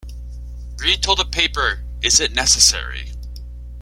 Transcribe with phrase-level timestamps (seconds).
[0.79, 3.11] Reed told the paper, Is it necessary?